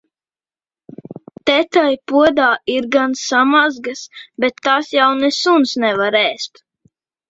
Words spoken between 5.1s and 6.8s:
ne suns nevar ēst.